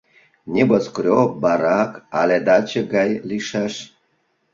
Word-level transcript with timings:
Небоскреб, 0.53 1.29
барак 1.43 1.91
але 2.19 2.37
даче 2.47 2.81
гай 2.93 3.11
лийшаш? 3.29 3.73